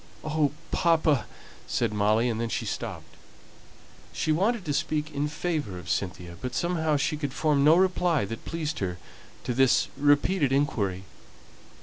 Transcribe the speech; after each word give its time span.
"Oh, 0.23 0.51
papa" 0.71 1.27
said 1.67 1.93
Molly, 1.93 2.27
and 2.27 2.41
then 2.41 2.49
she 2.49 2.65
stopped; 2.65 3.15
she 4.11 4.31
wanted 4.31 4.65
to 4.65 4.73
speak 4.73 5.11
in 5.11 5.27
favour 5.27 5.77
of 5.77 5.91
Cynthia, 5.91 6.37
but 6.41 6.55
somehow 6.55 6.97
she 6.97 7.15
could 7.15 7.33
form 7.35 7.63
no 7.63 7.75
reply 7.75 8.25
that 8.25 8.43
pleased 8.43 8.79
her 8.79 8.97
to 9.43 9.53
this 9.53 9.89
repeated 9.95 10.51
inquiry. 10.51 11.03